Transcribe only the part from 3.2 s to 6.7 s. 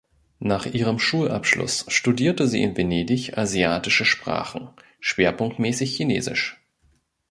asiatische Sprachen, schwerpunktmäßig Chinesisch.